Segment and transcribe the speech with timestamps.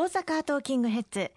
[0.00, 1.32] 大阪トーキングヘッズ。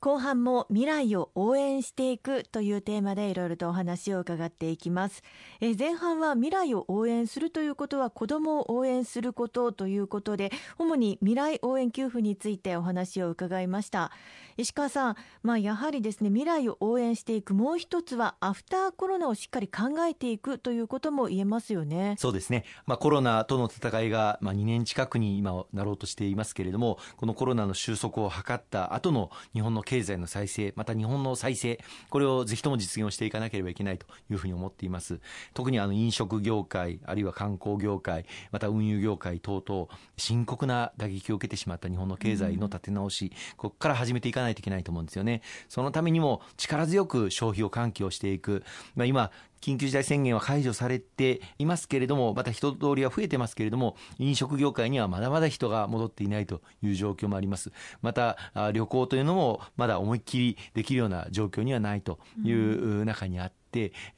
[0.00, 5.24] 後半も未来を応援していくというテーマでいろいろとお話を伺っていきます。
[5.60, 14.12] え前半は未来を応援するということは子どもを応援することということで主に未来応援給付についてお話を伺いました。
[14.56, 22.16] 石川さん、まあ、やはりですね未来を応援していくもう一つはアフターコロナをしっかり考えていくということも言えますよね。
[22.18, 35.18] そうですね、まあ、コロナとの戦いが、まあ、2年近くに今なろうとしていますけれどもこのコロナの収束を図った後の日本の経済の再生また日本の再生これをぜひとも実現をしていかなければいけないというふうに思っています。
[35.54, 39.88] 特にあの飲食業界あるいは観光業界また運輸業界等々
[40.18, 45.40] 深刻な打撃を受けてしまった日本の経済の立て直し、ここから始めていかないといけないと思うんですよね。
[45.70, 49.30] そのためにも力強く消費を喚起をしていく、まあ、今
[49.60, 57.72] 緊急事態宣言は解除されていますけれども、また人通りは増えてますけれども、飲食業界にはまだまだ人が戻っていないという状況もあります。
[58.02, 58.36] また、
[58.72, 63.57] 旅行というのもまだ思いっきりできるような状況にはないという中にあって、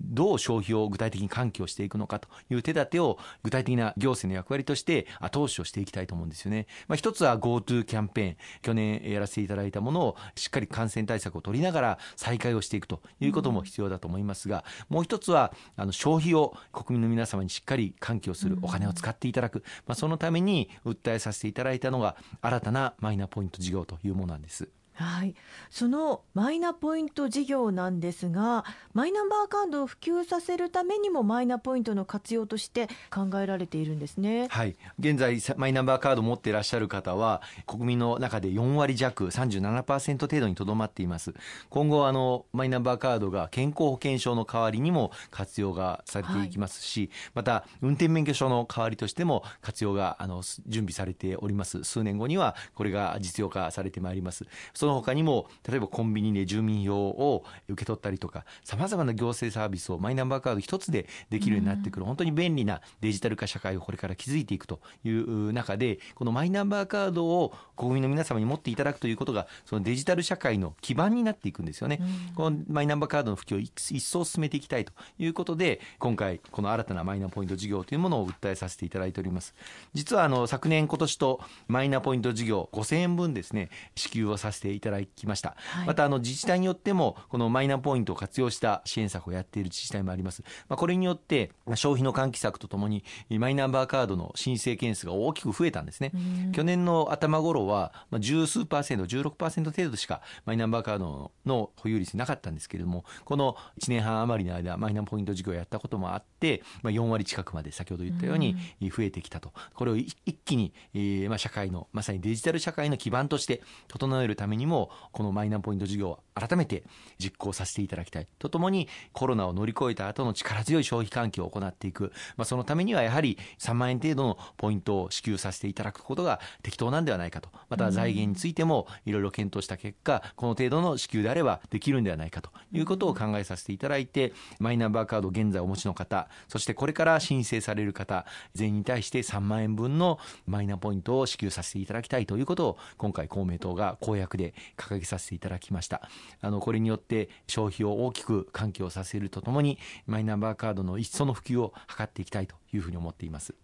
[0.01, 6.67] どう消費を具体的に喚起をしていくのかという手立てを具体的な行政の役割として後押しをしていきたいと思うんですよね。
[6.89, 24.69] まあ、一つは GoTo キャンペーン去年やらせていただいたものをしっかり感染対策を取りながら再開をしていくということも必要だと思いますが、もう一つはあの消費を国民の皆様にしっかり喚起をするお金を使っていただく、まあ、そのために訴えさせていただいたのが新たなマイナポイント事業というものなんです。
[25.05, 25.35] はい、
[25.71, 41.33] そのマイナポイント事業なんですがマイナンバーカードを普及させるためにもマイナポイントの活用として考えられているんですね、はい、現在マイナンバーカードを持っていらっしゃる方は国民の中で4割弱37%程度にとどまっています。
[41.71, 51.85] 今後あのマイナンバーカードが健康保険証の代わりにも活用がされていきますし、はい、また運転免許証の代わりとしても活用があの準備されております。
[51.85, 54.45] 数年後にはこれが実用化されてまいります。
[54.75, 72.01] そのの他にも例えばコンビニで住民票を受け取ったりとかさまざまな行政サービスをマイナンバーカード一つでできるようになってくる、本当に便利なデジタル化社会をこれから築いていくという中でこのマイナンバーカードを国民の皆様に持っていただくということがそのデジタル社会の基盤になっていくんですよね、
[72.35, 79.55] このマイナンバーカードの普及を一層進めていきたいということで今回この新たなマイナポイント事業というものを訴えさせていただいております。
[79.95, 93.05] 実はあの昨年今年とマイナポイント事業5000円分ですね支給をさせていただきました、はい、またあの自治体によってもこのマイナポイントを活用した支援策をやっている自治体もあります、まあ、これによって消費の喚起策とともに
[93.39, 96.13] マイナンバーカードの申請件数が大きく増えたんですね。
[96.53, 109.53] 去年の頭頃は十数パーセント16%程度しかマイナンバーカードの保有率なかったんですけれどもこの1年半余りの間マイナポイント事業をやったこともあって、まあ、4割近くまで先ほど言ったように増えてきたと。
[109.75, 116.83] これを一気に、えー、まあ社会のまさにデジタル社会の基盤として整えるためににもこのマイナポイント事業は改めて
[117.19, 118.27] 実行させていただきたい。
[118.39, 127.51] とともにコロナを乗り越えた後の力強い消費喚起を行っていく、まあ、そのためにはやはり3万円程度のポイントを支給させていただくことが適当なんではないかと。
[127.69, 132.51] また財源についてもいろいろ検討した結果この程度の支給であればできるんではないかと。
[132.73, 146.09] いうことを考えさせていただいてマイナンバーカード現在お持ちの方そしてこれから申請される方全員に対して3万円分のマイナポイントを支給させていただきたいということを今回公明党が公約で掲げさせていただきました。
[146.41, 153.55] あのこれによって消費を大きく喚起をさせるとともにマイナンバーカードの一層の普及を図っていきたいというふうに思っています。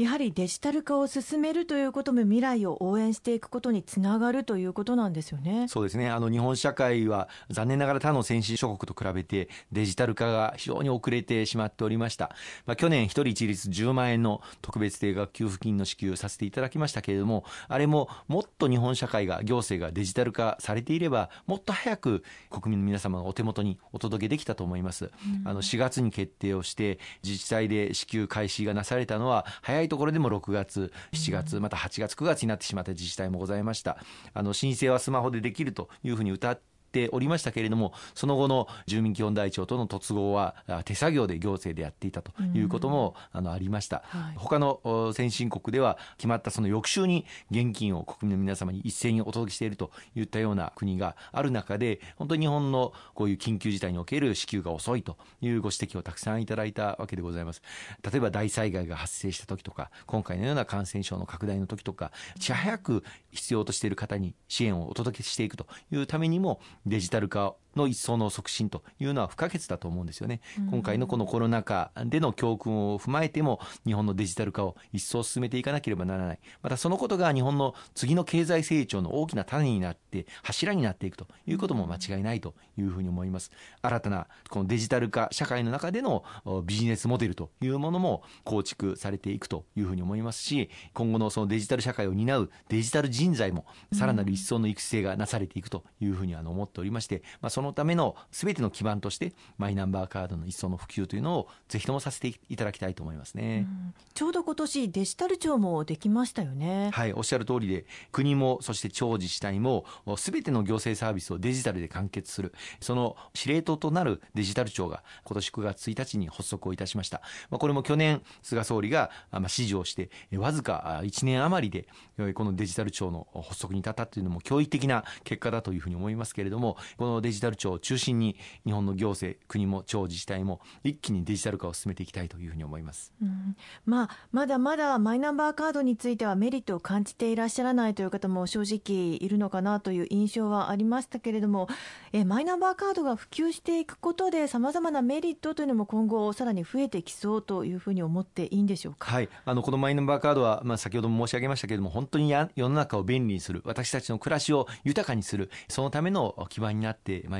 [0.00, 5.68] やはりデジタル化を進めるということも未来を応援していくことにつながるということなんですよね。
[5.68, 6.08] そうですね。
[6.08, 12.34] あの日本社会は残念ながら他の先進諸国と比べてデジタル化が非常に遅れてしまっておりました。
[12.64, 25.10] まあ、去年一人一律10万円の特別定額給付金の支給させていただきましたけれども、あれももっと日本社会が行政がデジタル化されていればもっと早く国民の皆様のお手元にお届けできたと思います。
[25.42, 33.98] うん、あの4月に決定をして自治体で支給開始がなされたのは早いところでも6月、7月、また8月、9月になってしまった自治体もございました。
[34.32, 57.62] あの申請はスマホでできるというふうに歌ってておりましたけれどもその後の住民基本台帳との突合は手作業で行政でやっていたということも、あのありました、はい、他の先進国では決まったその翌週に現金を国民の皆様に一斉にお届けしているといったような国がある中で本当に日本のこういう緊急事態における支給が遅いというご指摘をたくさんいただいたわけでございます。
[58.10, 70.40] 例えば大災害が発生した時とか今回のような感染症の拡大の時とかいち早く必要としている方に支援をお届けしていくというためにもデジタル化の一層の促進というのは不可欠だと思うんですよね。
[70.70, 76.38] 今回のこのコロナ禍での教訓を踏まえても、日本のデジタル化を一層進めていかなければならない。
[76.62, 83.50] またそのことが日本の次の経済成長の大きな種になって、柱になっていくということも間違いないというふうに思います。
[83.82, 86.24] 新たなこのデジタル化社会の中での
[86.64, 106.88] ビジネスモデルというものも構築されていくというふうに思いますし、今後のそのデジタル社会を担うデジタル人材もさらなる一層の育成がなされていくというふうに思っておりまして、まあ、そのための全ての基盤としてマイナンバーカードの一層の普及というのをぜひともさせていただきたいと思いますね、うん、ちょうど今年デジタル庁もできましたよね。
[106.90, 109.84] はいおっしゃる通りで国もそして地方自治体も
[110.16, 117.20] 全ての行政サービスをデジタルで完結するその司令塔となるデジタル庁が今年9月1日に発足をいたしました、
[117.50, 121.86] まあ、これも去年菅総理が指示をしてわずか1年余り
[122.16, 141.68] でこのデジタル庁の発足に至ったというのも驚異的な結果だというふうに思いますけれどもこのデジタル庁を中心に日本の行政国も地方自治体も一気にデジタル化を進めていきたいというふうに思います、うん、まあ、まだまだマイナンバーカードについてはメリットを感じていらっしゃらないという方も正直いるのかなという印象はありましたけれども
[142.12, 157.39] えマイナンバーカードが普及していくことでさまざまなメリットというのも今後さらに増えてきそうというふうに思っていいんでしょうか、はい、あのこのマイナンバーカードは、まあ、先ほども申し上げましたけれども本当にや世の中を便利にする私たちの暮らしを豊かにするそのための基盤になってまい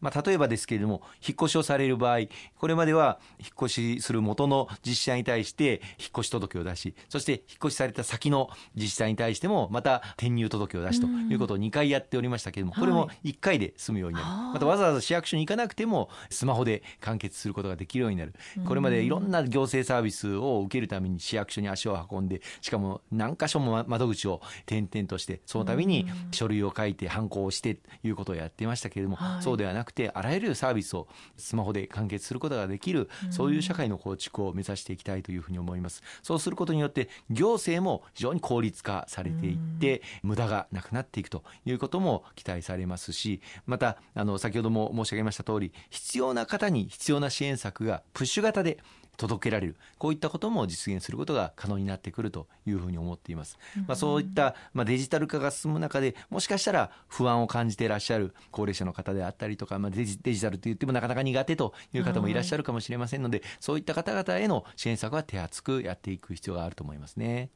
[0.00, 2.20] まあ、例えばですけれども引っ越しをされる場合
[2.58, 18.34] これまでは引っ越しする元の自治体に対して引っ越し届を出しそして引っ越しされた先の自治体に対してもまた転入届を出しということを2回やっておりましたけれどもこれも1回で済むようになる、またわざわざ市役所に行かなくてもスマホで完結することができるようになる。
[18.66, 36.02] これまでいろんな行政サービスを受けるために市役所に足を運んでしかも何箇所も窓口を転々としてその度に書類を書いて反抗をしてということをやっていましたけれども、そうではなくてあらゆるサービスをスマホで完結することができるそういう社会の構築を目指していきたいというふうに思います。
[36.22, 48.78] そうすることによって行政も非常に効率化されていって無駄がなくなっていくということも期待されますしまたあの先ほども申し上げました通り必要な方に必要な支援策がプッシュ型で
[49.20, 49.76] 届けられる。
[49.98, 67.50] こういったことも実現することが可能になってくるというふうに思っています、まあ、そういった、まあ、デジタル化が進む中でもしかしたら不安を感じていらっしゃる高齢者の方であったりとか、まあ、デジデジタルといってもなかなか苦手という方もいらっしゃるかもしれませんので、そういった方々への支援策は手厚くやっていく必要があると思いますね。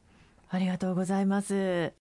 [0.48, 2.03] ありがとうございます